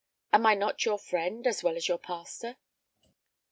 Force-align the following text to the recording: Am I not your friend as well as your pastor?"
Am 0.33 0.47
I 0.47 0.55
not 0.55 0.83
your 0.83 0.97
friend 0.97 1.45
as 1.45 1.61
well 1.61 1.75
as 1.75 1.87
your 1.87 1.99
pastor?" 1.99 2.57